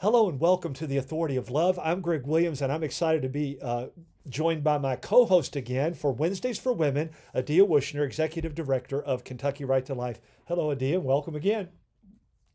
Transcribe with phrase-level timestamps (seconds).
[0.00, 1.76] Hello and welcome to the Authority of Love.
[1.82, 3.86] I'm Greg Williams, and I'm excited to be uh,
[4.28, 9.24] joined by my co host again for Wednesdays for Women, Addia Wuchner, Executive Director of
[9.24, 10.20] Kentucky Right to Life.
[10.46, 11.70] Hello, Addia, and welcome again.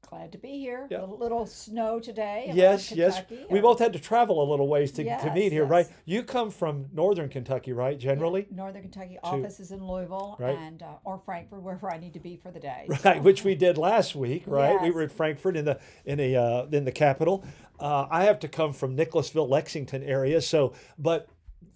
[0.10, 0.88] Glad to be here.
[0.92, 1.04] Yeah.
[1.04, 2.52] A little snow today.
[2.54, 3.22] Yes, yes.
[3.50, 5.88] We both had to travel a little ways to, to meet here, right?
[6.06, 8.48] You come from Northern Kentucky, right, generally?
[8.52, 10.58] Northern Kentucky office is in Louisville Right.
[10.58, 12.86] and uh, or Frankfort, wherever I need to be for the day.
[12.90, 14.80] Right, So, which we did last week, right?
[14.82, 17.44] We were at Frankfort in the in a uh, in the Capitol.
[17.80, 21.28] Uh, I have to come from Nicholasville, Lexington area, so but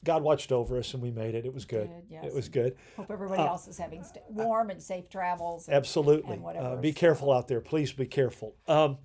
[0.04, 1.46] God watched over us and we made it.
[1.46, 1.90] It was good.
[2.10, 2.76] Good, It was good.
[2.96, 5.68] hope everybody Uh, else is having st- warm and safe travels.
[5.68, 6.34] and- Absolutely.
[6.36, 7.62] and Uh, be careful out there.
[7.62, 8.56] Please be careful.
[8.68, 8.98] Um,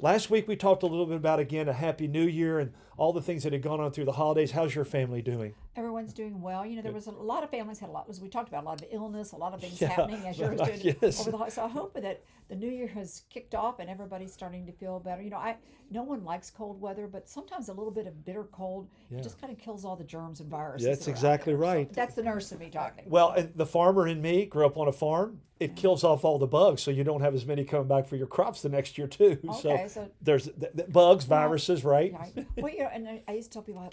[0.00, 3.12] last week we talked a little bit about again a happy new year and all
[3.12, 4.50] the things that had gone on through the holidays.
[4.52, 5.54] How's your family doing?
[5.76, 6.66] Everyone's doing well.
[6.66, 8.64] You know, there was a lot of families had a lot, as we talked about,
[8.64, 11.20] a lot of illness, a lot of things Yeah, happening as yours did yes.
[11.20, 11.54] over the holidays.
[11.54, 14.98] So I hope that the new year has kicked off and everybody's starting to feel
[14.98, 15.22] better.
[15.22, 15.56] You know, I
[15.92, 19.18] no one likes cold weather, but sometimes a little bit of bitter cold Yeah.
[19.18, 20.86] it just kind of kills all the germs and viruses.
[20.86, 21.62] That's that exactly there.
[21.62, 21.92] So right.
[21.92, 23.04] that's the nurse in me talking.
[23.08, 25.40] Well, and the farmer in me grew up on a farm.
[25.60, 28.16] It kills off all the bugs, so you don't have as many coming back for
[28.16, 29.38] your crops the next year too.
[29.50, 32.14] Okay, so so there's th- th- bugs, viruses, right?
[32.14, 32.46] Right.
[32.56, 33.90] Well, you know, and I- used to tell people,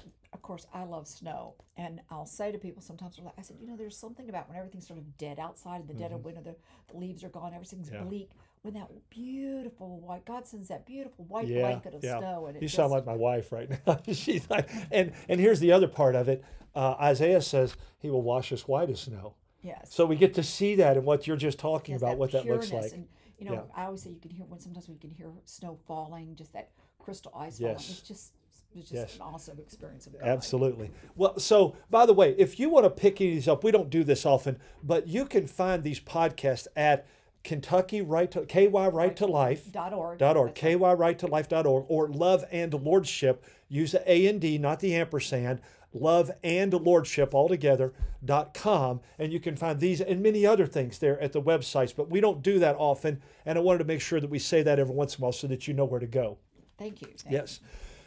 [0.47, 3.67] course, I love snow, and I'll say to people sometimes, they're like, I said, you
[3.67, 6.41] know, there's something about when everything's sort of dead outside in the dead of winter,
[6.41, 6.55] the,
[6.91, 7.95] the leaves are gone, everything's Mm-hmm.
[8.03, 8.03] Yeah.
[8.03, 8.31] bleak.
[8.63, 12.17] When that beautiful white, God sends that beautiful white Yeah, blanket of yeah.
[12.19, 13.99] snow, and You just, sound like my wife right now.
[14.11, 16.43] She's like, and and here's the other part of it.
[16.75, 19.35] Uh, Isaiah says he will wash us white as snow.
[19.61, 22.31] yes, So we get to see that and what you're just talking yes, about, what
[22.31, 22.91] that looks like.
[22.93, 23.81] And you know, Yeah.
[23.81, 26.71] I always say you can hear when sometimes we can hear snow falling, just that
[26.99, 27.61] crystal ice Yes.
[27.61, 27.77] falling.
[27.97, 28.33] It's just,
[28.75, 29.15] it's just Yes.
[29.15, 30.23] an awesome experience of God.
[30.23, 30.91] Absolutely.
[31.15, 34.03] Well, so by the way, if you want to pick these up, we don't do
[34.03, 37.05] this often, but you can find these podcasts at
[37.43, 39.71] Kentucky Right to KY Right to Life.
[39.71, 40.17] Dot org.
[40.19, 40.79] dot org, That's right.
[40.79, 43.45] kyrightolife.org, or love and lordship.
[43.69, 45.61] Use the A and D, not the ampersand.
[45.93, 47.93] Love and lordship all together
[48.23, 51.95] dot com, and you can find these and many other things there at the websites.
[51.95, 54.61] But we don't do that often, and I wanted to make sure that we say
[54.63, 56.37] that every once in a while so that you know where to go.
[56.77, 57.07] Thank you.
[57.17, 57.61] Thank Yes.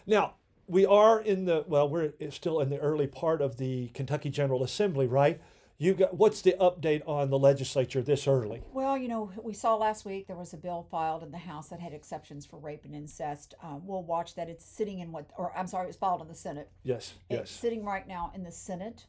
[0.06, 0.34] Now,
[0.70, 4.62] we are in the, well, we're still in the early part of the Kentucky General
[4.62, 5.40] Assembly, right?
[5.78, 8.62] You got, what's the update on the legislature this early?
[8.72, 11.70] Well, you know, we saw last week there was a bill filed in the House
[11.70, 13.54] that had exceptions for rape and incest.
[13.62, 14.48] Um, we'll watch that.
[14.50, 16.68] It's sitting in what, or I'm sorry, it was filed in the Senate.
[16.82, 17.50] Yes, It's yes.
[17.50, 19.06] sitting right now in the Senate,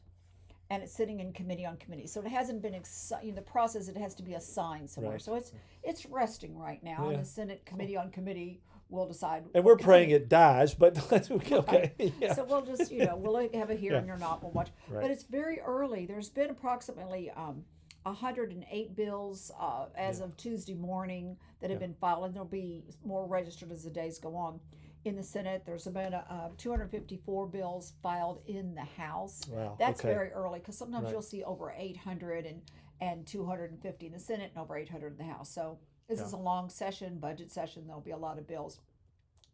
[0.70, 2.06] and it's sitting in committee on committee.
[2.06, 3.88] So it hasn't been ex- you know, the process.
[3.88, 5.12] It has to be assigned somewhere.
[5.12, 5.22] Right.
[5.22, 5.52] So it's
[5.82, 7.04] it's resting right now.
[7.04, 7.16] Yeah.
[7.16, 9.44] And the Senate committee on committee will decide.
[9.54, 11.56] And we're praying it dies, but that's okay.
[11.56, 11.92] okay.
[12.20, 12.34] Yeah.
[12.34, 14.70] So we'll just, you know, we'll have a hearing or not, we'll watch.
[14.88, 15.02] Right.
[15.02, 16.06] But it's very early.
[16.06, 17.64] There's been approximately um,
[18.04, 23.26] 108 bills uh, as of Tuesday morning that have been filed, and there'll be more
[23.26, 24.60] registered as the days go on.
[25.04, 29.40] In the Senate, there's about uh, 254 bills filed in the House.
[29.48, 30.12] Wow, That's okay.
[30.14, 31.12] very early because sometimes Right.
[31.12, 32.62] you'll see over 800 and,
[33.00, 35.50] and 250 in the Senate and over 800 in the House.
[35.50, 35.78] So
[36.08, 36.26] this Yeah.
[36.26, 37.86] is a long session, budget session.
[37.86, 38.80] There'll be a lot of bills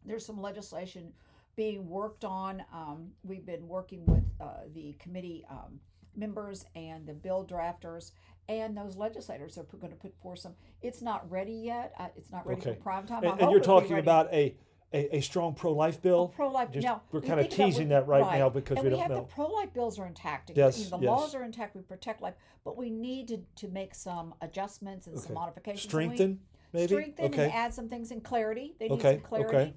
[0.05, 1.13] there's some legislation
[1.55, 2.63] being worked on.
[2.73, 5.79] Um, we've been working with uh, the committee um,
[6.15, 8.11] members and the bill drafters,
[8.47, 10.53] and those legislators are going to put forth some.
[10.81, 11.93] It's not ready yet.
[11.99, 12.75] Uh, it's not ready Okay.
[12.75, 13.23] for prime time.
[13.23, 14.55] And, and you're talking about a,
[14.93, 16.29] a, a strong pro-life bill.
[16.29, 16.71] pro-life.
[16.71, 19.11] Just- now we're kinda teasing what- that right now because and we we don't have
[19.11, 19.21] know.
[19.21, 20.51] the pro-life bills are intact.
[20.55, 21.05] Yes, the yes.
[21.07, 21.75] laws are intact.
[21.75, 25.25] We protect life, but we need to, to make some adjustments and Okay.
[25.27, 25.83] some modifications.
[25.83, 26.39] Strengthen,
[26.73, 26.87] maybe?
[26.87, 27.43] strengthen okay.
[27.45, 28.75] and add some things in clarity.
[28.79, 29.55] They need Okay, some clarity.
[29.55, 29.73] okay.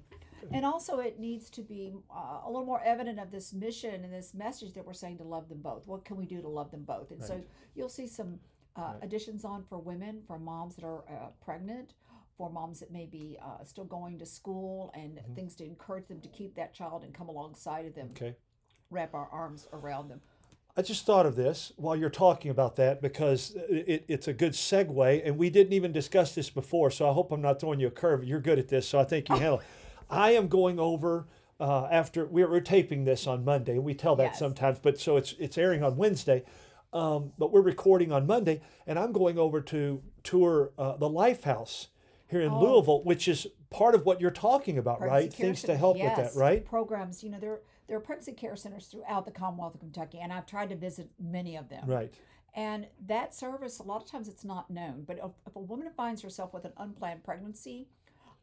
[0.51, 4.11] And also, it needs to be uh, a little more evident of this mission and
[4.13, 5.87] this message that we're saying to love them both.
[5.87, 7.11] What can we do to love them both?
[7.11, 7.41] And so
[7.75, 8.39] you'll see some
[8.75, 11.93] uh, additions on for women, for moms that are uh, pregnant,
[12.37, 15.33] for moms that may be uh, still going to school, and Mm-hmm.
[15.35, 18.35] things to encourage them to keep that child and come alongside of them, okay.
[18.89, 20.21] wrap our arms around them.
[20.75, 24.53] I just thought of this while you're talking about that because it, it's a good
[24.53, 26.89] segue, and we didn't even discuss this before.
[26.89, 28.23] So I hope I'm not throwing you a curve.
[28.23, 29.59] You're good at this, so I think you handle.
[29.59, 29.65] it.
[30.09, 31.27] I am going over
[31.59, 33.77] uh, after we're, we're taping this on Monday.
[33.77, 34.39] We tell that Yes.
[34.39, 36.43] sometimes, but so it's it's airing on Wednesday.
[36.91, 41.87] Um, but we're recording on Monday, and I'm going over to tour uh, the Lifehouse
[42.33, 42.59] here in Oh.
[42.61, 45.33] Louisville, which is part of what you're talking about, Pregnancy right?
[45.33, 46.65] Things to help with that, right?
[46.65, 50.31] Programs, you know, there there are pregnancy care centers throughout the Commonwealth of Kentucky, and
[50.31, 51.83] I've tried to visit many of them.
[51.85, 52.13] Right.
[52.55, 55.03] And that service, a lot of times it's not known.
[55.05, 57.89] But if, if a woman finds herself with an unplanned pregnancy,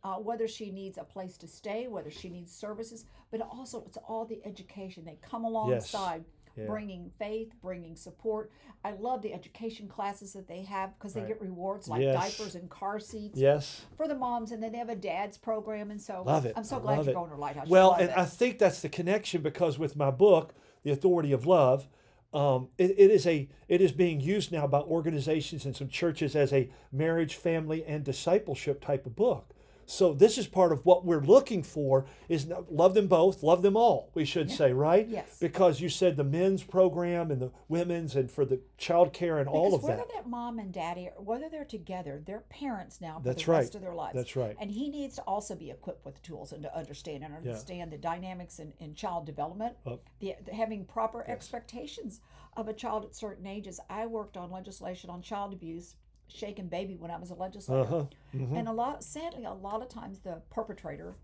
[0.04, 3.96] uh, whether she needs a place to stay, whether she needs services, but also it's
[3.96, 5.04] all the education.
[5.04, 6.25] They come alongside
[6.61, 6.67] Yeah.
[6.67, 8.51] bringing faith, bringing support.
[8.85, 11.29] I love the education classes that they have because they Right.
[11.29, 12.15] get rewards like Yes.
[12.37, 13.85] diapers and car seats Yes.
[13.97, 15.91] for the moms, and then they have a dad's program.
[15.91, 16.55] And so Love it.
[16.57, 17.15] I'm so I glad you're it.
[17.15, 17.69] going to Lighthouse.
[17.69, 18.17] Well, and it.
[18.19, 21.89] I think that's the connection because with my book, The Authority of Love,
[22.33, 26.35] um, it, it is a it is being used now by organizations and some churches
[26.37, 29.53] as a marriage, family, and discipleship type of book.
[29.90, 33.76] So this is part of what we're looking for is love them both, love them
[33.76, 34.10] all.
[34.14, 35.37] We should say right, Yes.
[35.40, 39.48] because you said the men's program and the women's and for the child care and
[39.48, 40.06] all of whether that.
[40.06, 43.66] Whether that mom and daddy, whether they're together, they're parents now for That's the rest
[43.70, 43.75] right.
[43.75, 44.14] of their lives.
[44.14, 44.56] That's right.
[44.60, 47.98] And he needs to also be equipped with tools and to understand and understand the
[47.98, 49.98] dynamics in, in child development, Oh.
[50.20, 52.20] the, the having proper expectations
[52.56, 53.81] of a child at certain ages.
[53.90, 55.96] I worked on legislation on child abuse,
[56.32, 57.82] shaken baby, when I was a legislator.
[57.82, 58.05] Uh-huh.
[58.32, 61.17] And a lot, sadly, a lot of times the perpetrator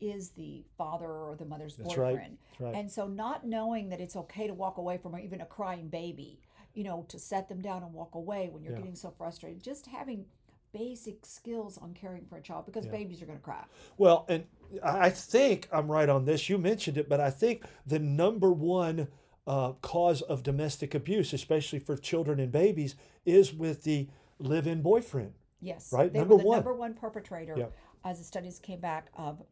[0.00, 2.12] is the father or the mother's That's right.
[2.14, 2.38] boyfriend.
[2.52, 2.74] That's right.
[2.74, 6.40] And so, not knowing that it's okay to walk away from even a crying baby,
[6.74, 8.78] you know, to set them down and walk away when you're Yeah.
[8.78, 10.24] getting so frustrated, just having
[10.72, 13.64] basic skills on caring for a child because babies are going to cry.
[13.98, 14.46] Well, and
[14.84, 16.48] I think I'm right on this.
[16.48, 19.08] You mentioned it, but I think the number one
[19.50, 22.94] uh, cause of domestic abuse, especially for children and babies,
[23.26, 24.06] is with the
[24.38, 25.32] live-in boyfriend.
[25.60, 25.92] Yes.
[25.92, 26.56] Right, They number were the one.
[26.58, 27.72] number one perpetrator Yep.
[28.04, 29.42] as the studies came back of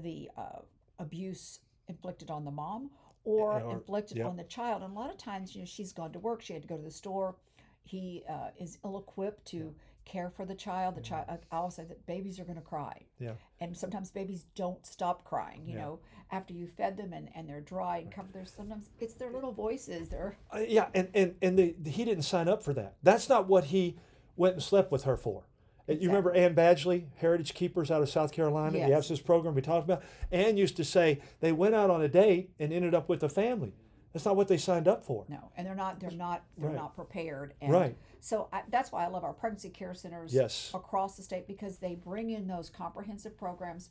[0.00, 0.60] the uh,
[0.98, 2.90] abuse inflicted on the mom
[3.24, 4.82] or, Or- inflicted on the child.
[4.82, 6.78] And a lot of times, you know, she's gone to work, she had to go
[6.78, 7.36] to the store.
[7.82, 9.74] He uh, is ill equipped to
[10.04, 10.94] care for the child.
[10.96, 13.02] The child, I always say that babies are going to cry.
[13.18, 13.32] Yeah.
[13.60, 15.80] And sometimes babies don't stop crying, you Yeah.
[15.82, 18.32] know, after you fed them and, and they're dry and covered.
[18.32, 20.08] There's sometimes it's their little voices.
[20.08, 22.96] They're, Uh, yeah, and and and the, he didn't sign up for that.
[23.02, 23.96] That's not what he
[24.36, 25.44] went and slept with her for.
[25.86, 28.88] And You remember Ann Badgley, Heritage Keepers out of South Carolina, yes.
[28.88, 30.02] the absence program we talked about.
[30.32, 33.28] Ann used to say they went out on a date and ended up with a
[33.28, 33.74] family.
[34.14, 35.26] That's not what they signed up for.
[35.28, 35.98] No, and they're not.
[36.00, 36.44] They're not.
[36.56, 36.76] They're Right.
[36.78, 37.52] not prepared.
[37.60, 37.96] And Right.
[38.20, 40.70] So I, that's why I love our pregnancy care centers Yes.
[40.72, 43.90] across the state because they bring in those comprehensive programs,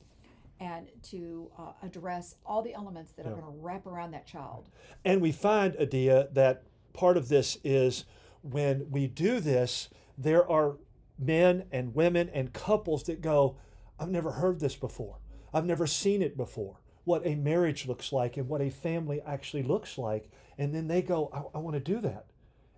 [0.60, 4.70] and to uh, address all the elements that are going to wrap around that child.
[5.04, 8.06] And we find, Addia, that part of this is
[8.44, 10.78] when we do this, there are
[11.20, 13.58] men and women and couples that go,
[14.00, 15.18] I've never heard this before.
[15.54, 16.80] I've never seen it before.
[17.06, 20.30] What a marriage looks like and what a family actually looks like.
[20.58, 22.26] And then they go, I, I want to do that.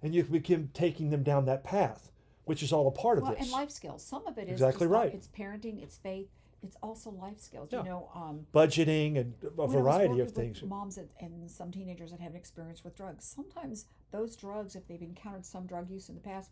[0.02, 2.12] And you begin taking them down that path,
[2.46, 3.44] which is all a part of Well, this.
[3.44, 4.04] and life skills.
[4.04, 5.14] Some of it is Exactly right.
[5.14, 5.82] It's parenting.
[5.84, 6.28] It's faith.
[6.64, 7.70] It's also life skills.
[7.72, 7.80] Yeah.
[7.84, 8.10] You know.
[8.16, 10.64] Um, Budgeting and a when I was variety of things.
[10.64, 13.24] Moms and, and some teenagers that have an experience with drugs.
[13.26, 16.50] Sometimes those drugs, if they've encountered some drug use in the past,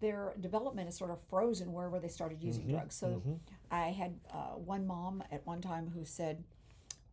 [0.00, 2.94] their development is sort of frozen wherever they started using Mm-hmm, drugs.
[2.94, 3.22] So
[3.70, 6.44] I had uh, one mom at one time who said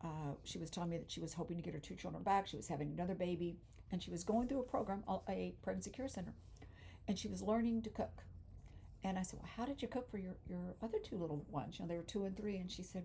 [0.04, 2.46] uh, she was telling me that she was hoping to get her two children back.
[2.46, 3.56] She was having another baby,
[3.90, 6.34] and she was going through a program, a- a pregnancy care center,
[7.08, 8.22] and she was learning to cook.
[9.04, 11.78] And I said, Well, how did you cook for your, your other two little ones?
[11.78, 12.56] You know, they were two and three.
[12.56, 13.04] And she said,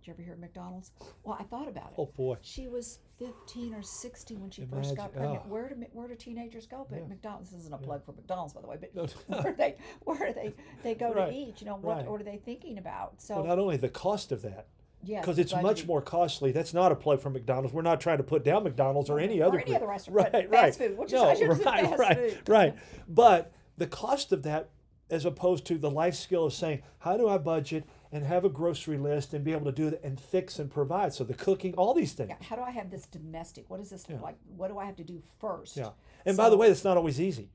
[0.00, 0.90] Did you ever hear of McDonald's?
[1.22, 1.94] Well, I thought about it.
[1.98, 2.36] Oh, boy.
[2.40, 5.42] She was 15 or 16 when she first got pregnant.
[5.44, 5.48] oh.
[5.50, 6.86] Where do where do teenagers go?
[6.88, 7.08] But Yeah.
[7.08, 8.78] McDonald's this isn't a plug for McDonald's, by the way.
[8.80, 9.12] But
[9.44, 11.30] where they where they they go Right.
[11.30, 11.60] to eat?
[11.60, 12.06] You know what Right.
[12.10, 13.20] what are they thinking about?
[13.20, 14.66] So Well, not only the cost of that,
[15.04, 16.52] yes, because it's much more costly.
[16.52, 17.72] That's not a plug for McDonald's.
[17.74, 20.50] We're not trying to put down McDonald's or any Or other any other restaurant, Right,
[20.50, 20.74] right.
[20.74, 21.26] food, which no,
[21.64, 22.48] right, right, food.
[22.48, 22.74] right.
[23.08, 24.70] But the cost of that,
[25.10, 28.48] as opposed to the life skill of saying, how do I budget and have a
[28.48, 31.12] grocery list and be able to do that and fix and provide.
[31.12, 32.28] So the cooking, all these things.
[32.30, 33.68] Yeah, how do I have this domestic?
[33.68, 34.36] What is this like?
[34.56, 35.76] What do I have to do first?
[35.76, 35.90] Yeah.
[36.24, 37.50] And by the way, that's not always easy.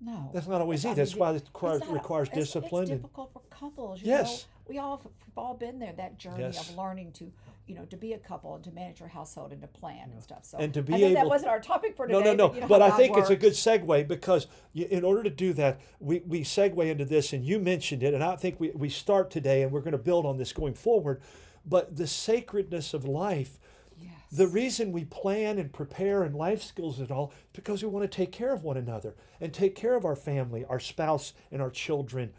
[0.00, 0.94] No, That's not always easy.
[0.94, 2.84] That's why it requires, requires it's- discipline.
[2.84, 4.00] It's difficult for couples.
[4.00, 4.46] You Yes.
[4.46, 4.57] know?
[4.68, 5.06] We all have
[5.36, 5.92] all been there.
[5.96, 6.68] That journey Yes.
[6.68, 7.32] of learning to,
[7.66, 10.22] you know, to be a couple and to manage your household and to plan and
[10.22, 10.44] stuff.
[10.44, 12.20] So And to be know that wasn't our topic for today.
[12.22, 12.48] no, no.
[12.48, 15.30] But, you know but I think it's a good segue because you, in order to
[15.30, 18.70] do that, we, we segue into this, and you mentioned it, and I think we,
[18.70, 21.20] we start today, and we're going to build on this going forward.
[21.64, 23.58] But the sacredness of life,
[24.00, 24.12] Yes.
[24.30, 28.16] the reason we plan and prepare and life skills and all, because we want to
[28.16, 31.70] take care of one another and take care of our family, our spouse, and our
[31.70, 32.32] children,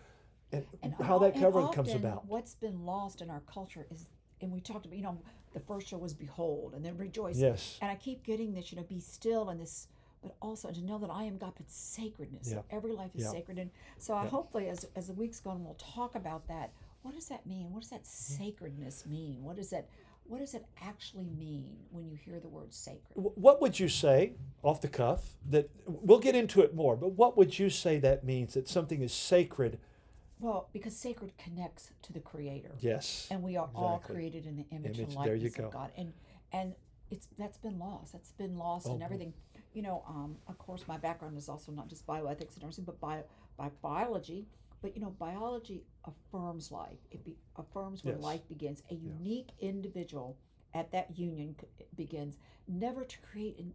[0.51, 0.65] and,
[1.01, 2.25] how al- that and covering comes about.
[2.25, 4.05] What's been lost in our culture is,
[4.41, 5.21] and we talked about, you know,
[5.53, 7.37] the first show was behold, and then rejoice.
[7.37, 7.77] Yes.
[7.81, 9.87] And I keep getting this, you know, be still and this,
[10.21, 12.51] but also to know that I am God, but sacredness.
[12.51, 12.61] Yeah.
[12.71, 13.31] Every life is Yeah.
[13.31, 16.71] sacred, and so I hopefully, as as the weeks go on, we'll talk about that.
[17.01, 17.71] What does that mean?
[17.71, 19.43] What does that sacredness mean?
[19.43, 19.87] What does that
[20.29, 23.01] what does it actually mean when you hear the word sacred?
[23.15, 27.35] What would you say, off the cuff, that we'll get into it more, but what
[27.35, 29.79] would you say that means that something is sacred?
[30.39, 32.71] Well, because sacred connects to the Creator.
[32.79, 33.27] Yes.
[33.29, 35.91] and we are all created in the image, Image, and likeness of God.
[35.97, 36.13] And
[36.51, 36.75] and
[37.11, 38.13] it's that's been lost.
[38.13, 39.33] That's been lost Oh, and everything.
[39.73, 42.99] you know, um, of course, my background is also not just bioethics and nursing, but
[42.99, 43.23] bio,
[43.57, 44.47] by biology.
[44.81, 46.99] But you know, biology affirms life.
[47.11, 48.23] It be, affirms when Yes.
[48.23, 48.81] life begins.
[48.89, 50.37] A unique individual
[50.73, 53.73] at that union c- begins, never to create and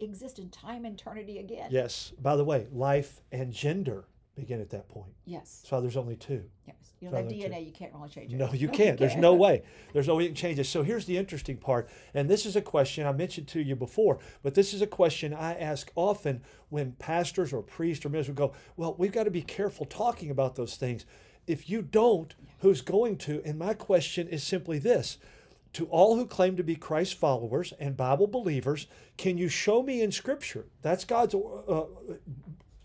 [0.00, 1.68] exist in time and eternity again.
[1.70, 2.12] Yes.
[2.22, 5.12] By the way, life and gender begin at that point.
[5.24, 5.64] Yes.
[5.68, 6.44] Why there's only two.
[6.66, 6.76] Yes.
[7.00, 7.28] You know, that.
[7.28, 8.36] DNA, you can't really change it.
[8.36, 8.98] No, you can't.
[8.98, 9.62] There's no way.
[9.92, 10.64] There's no way you can change it.
[10.64, 11.88] So here's the interesting part.
[12.14, 15.34] And this is a question I mentioned to you before, but this is a question
[15.34, 19.42] I ask often when pastors or priests or ministers go, Well, we've got to be
[19.42, 21.04] careful talking about those things.
[21.46, 23.42] If you don't, who's going to?
[23.44, 25.18] And my question is simply this
[25.74, 28.86] to all who claim to be Christ followers and Bible believers,
[29.16, 30.66] can you show me in Scripture?
[30.82, 31.84] That's God's uh,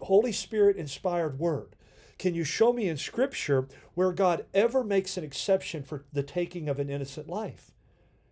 [0.01, 1.75] Holy Spirit inspired word.
[2.17, 6.67] Can you show me in Scripture where God ever makes an exception for the taking
[6.67, 7.71] of an innocent life?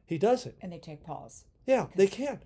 [0.05, 0.55] He doesn't.
[0.61, 1.45] And they take pause.
[1.65, 2.43] Yeah, they can't.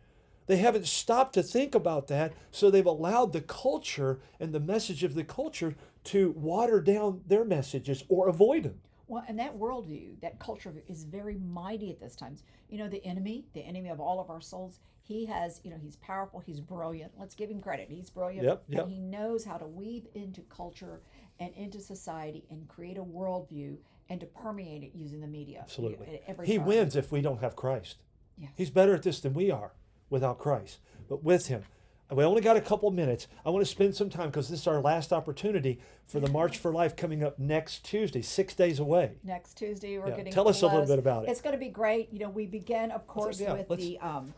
[0.47, 5.03] They haven't stopped to think about that, so they've allowed the culture and the message
[5.03, 5.75] of the culture
[6.05, 8.81] to water down their messages or avoid them.
[9.07, 12.37] Well, and that worldview, that culture is very mighty at this time.
[12.69, 15.77] You know, the enemy, the enemy of all of our souls, he has, you know,
[15.81, 17.11] he's powerful, he's brilliant.
[17.19, 17.87] Let's give him credit.
[17.89, 18.43] He's brilliant.
[18.43, 18.83] Yep, yep.
[18.83, 21.01] And he knows how to weave into culture
[21.39, 23.77] and into society and create a worldview
[24.09, 25.59] and to permeate it using the media.
[25.61, 26.21] Absolutely.
[26.43, 27.97] He wins if we don't have Christ.
[28.37, 28.51] Yes.
[28.55, 29.71] He's better at this than we are
[30.09, 30.79] without Christ.
[31.09, 31.63] But with him,
[32.11, 33.27] we only got a couple minutes.
[33.45, 36.57] I want to spend some time because this is our last opportunity for the March
[36.57, 39.13] for Life coming up next Tuesday, six days away.
[39.23, 41.29] Next Tuesday, we're Yeah, getting tell us a little bit about it.
[41.29, 42.11] It's going to be great.
[42.11, 44.33] You know, we begin, of course, yeah, with the um,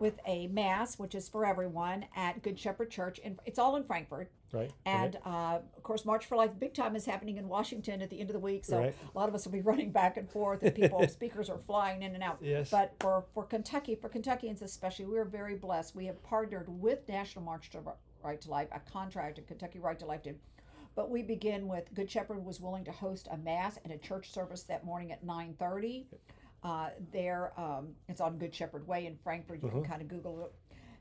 [0.00, 3.84] with a mass, which is for everyone at Good Shepherd Church, and it's all in
[3.84, 4.30] Frankfort.
[4.52, 4.70] Right.
[4.84, 8.20] And uh, of course, March for Life big time is happening in Washington at the
[8.20, 8.64] end of the week.
[8.66, 8.94] So Right.
[9.14, 12.02] a lot of us will be running back and forth, and people, speakers are flying
[12.02, 12.38] in and out.
[12.42, 12.70] Yes.
[12.70, 15.96] But for, for Kentucky, for Kentuckians especially, we are very blessed.
[15.96, 17.80] We have partnered with National March to
[18.22, 20.38] Right to Life, a contract, and Kentucky Right to Life did.
[20.94, 24.30] But we begin with Good Shepherd was willing to host a mass and a church
[24.30, 26.04] service that morning at 9:30.
[26.62, 29.60] Uh, there, um, it's on Good Shepherd Way in Frankfort.
[29.62, 29.80] You Uh-huh.
[29.80, 30.52] can kind of Google it.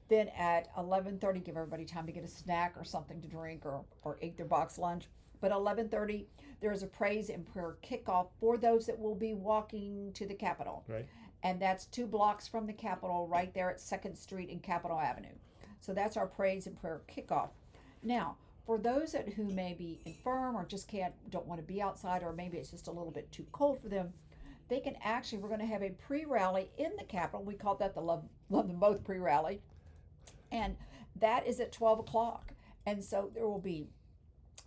[0.07, 3.85] Then at 11:30, give everybody time to get a snack or something to drink or
[4.03, 5.07] or eat their box lunch.
[5.39, 6.27] But 11:30,
[6.59, 10.33] there is a praise and prayer kickoff for those that will be walking to the
[10.33, 11.05] Capitol, Right.
[11.43, 15.33] and that's two blocks from the Capitol, right there at Second Street and Capitol Avenue.
[15.79, 17.51] So that's our praise and prayer kickoff.
[18.03, 21.81] Now, for those that who may be infirm or just can't don't want to be
[21.81, 24.13] outside, or maybe it's just a little bit too cold for them,
[24.71, 27.43] they can actually we're going to have a pre-rally in the Capitol.
[27.43, 29.59] We call that the Love Love Them Both pre-rally,
[30.51, 30.77] and
[31.19, 32.53] that is at 12 o'clock.
[32.85, 33.85] And so there will be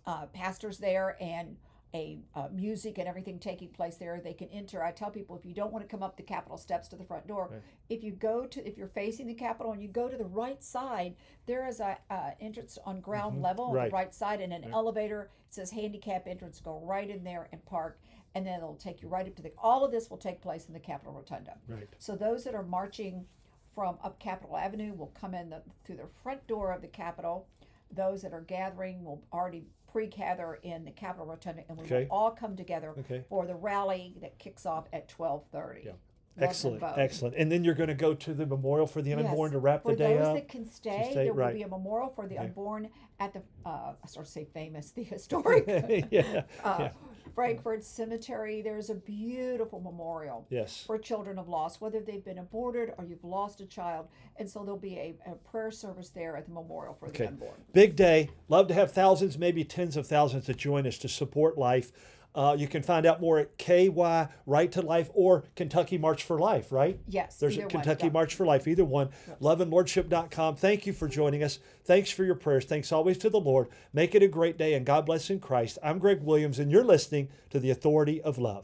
[0.05, 1.57] uh, pastors there and
[1.95, 4.21] a uh, music and everything taking place there.
[4.23, 4.83] They can enter.
[4.83, 7.03] I tell people if you don't want to come up the Capitol steps to the
[7.03, 7.61] front door, Right.
[7.89, 10.63] if you go to if you're facing the Capitol and you go to the right
[10.63, 11.15] side,
[11.47, 13.77] there is a uh, entrance on ground level on Mm-hmm.
[13.77, 13.89] Right.
[13.89, 15.31] the right side and an elevator.
[15.47, 16.59] It says handicap entrance.
[16.59, 17.99] Go right in there and park,
[18.35, 19.51] and then it'll take you right up to the.
[19.57, 21.55] All of this will take place in the Capitol Rotunda.
[21.67, 21.87] Right.
[21.97, 23.25] So those that are marching
[23.73, 27.47] from up Capitol Avenue will come in the, through the front door of the Capitol.
[27.91, 32.03] Those that are gathering will already pre-gather in the Capitol Rotunda, and we Okay.
[32.09, 33.23] will all come together Okay.
[33.29, 35.83] for the rally that kicks off at twelve thirty.
[35.85, 35.91] Yeah.
[36.37, 36.97] Excellent, both.
[36.97, 37.33] excellent.
[37.37, 39.19] And then you're going to go to the memorial for the Yes.
[39.19, 40.19] unborn to wrap For the day up.
[40.19, 42.47] For those that can stay, stay, there will be a memorial for the Okay.
[42.47, 42.89] unborn
[43.21, 45.63] at the uh, I sort of say famous, the historic
[46.11, 46.43] yeah.
[46.61, 46.91] uh, yeah.
[47.35, 48.61] Frankfort Cemetery.
[48.61, 50.83] There's a beautiful memorial Yes.
[50.87, 54.07] for children of loss, whether they've been aborted or you've lost a child.
[54.37, 57.25] And so there'll be a, a prayer service there at the memorial for Okay.
[57.25, 57.55] the unborn.
[57.73, 58.29] Big day.
[58.47, 61.91] Love to have thousands, maybe tens of thousands that join us to support life.
[62.35, 66.37] Uh, you can find out more at KY Right to Life or Kentucky March for
[66.37, 66.99] Life, right?
[67.07, 68.11] Yes, There's a one, Kentucky yeah.
[68.13, 69.09] March for Life, either one.
[69.41, 70.57] Loveandlordship.com.
[70.57, 71.59] Thank you for joining us.
[71.85, 72.65] Thanks for your prayers.
[72.65, 73.67] Thanks always to the Lord.
[73.93, 75.77] Make it a great day and God bless in Christ.
[75.83, 78.63] I'm Greg Williams, and you're listening to The Authority of Love.